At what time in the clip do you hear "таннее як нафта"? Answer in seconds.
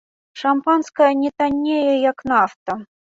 1.41-2.79